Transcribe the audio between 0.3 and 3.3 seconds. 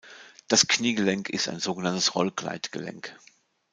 Das Kniegelenk ist ein sogenanntes Roll-Gleit-Gelenk.